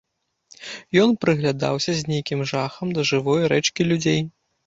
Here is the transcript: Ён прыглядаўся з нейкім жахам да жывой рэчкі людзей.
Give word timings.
Ён 1.01 1.09
прыглядаўся 1.25 1.91
з 1.99 2.09
нейкім 2.13 2.39
жахам 2.51 2.87
да 2.97 3.01
жывой 3.13 3.41
рэчкі 3.53 3.81
людзей. 3.93 4.21